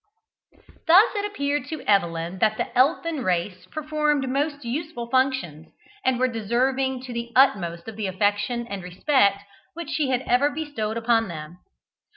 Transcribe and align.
Thus 0.87 1.11
it 1.15 1.25
appeared 1.27 1.67
to 1.67 1.81
Evelyn 1.83 2.39
that 2.39 2.57
the 2.57 2.75
elfin 2.75 3.23
race 3.23 3.67
performed 3.67 4.27
most 4.27 4.65
useful 4.65 5.07
functions, 5.11 5.67
and 6.03 6.17
were 6.17 6.27
deserving 6.27 7.03
to 7.03 7.13
the 7.13 7.31
utmost 7.35 7.87
of 7.87 7.97
the 7.97 8.07
affection 8.07 8.65
and 8.65 8.81
respect 8.81 9.43
which 9.75 9.91
she 9.91 10.09
had 10.09 10.23
ever 10.23 10.49
bestowed 10.49 10.97
upon 10.97 11.27
them. 11.27 11.59